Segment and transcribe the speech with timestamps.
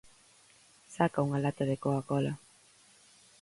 [0.95, 2.33] Saca unha lata de Coca-Cola.